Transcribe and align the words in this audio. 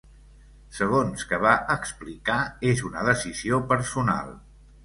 Segons 0.77 1.25
que 1.33 1.39
va 1.43 1.51
explicar, 1.75 2.39
és 2.73 2.83
una 2.91 3.07
decisió 3.11 3.63
personal. 3.75 4.35